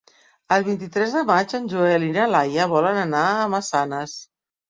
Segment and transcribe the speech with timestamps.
[0.53, 4.19] El vint-i-tres de maig en Joel i na Laia volen anar a Massanes.